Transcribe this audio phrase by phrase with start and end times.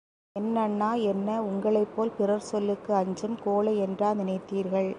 [0.35, 4.89] என் அண்ணா என்ன உங்களைப்போல் பிறர் சொல்லுக்கு அஞ்சும் கோழையென்றா நினைத்தீர்கள்?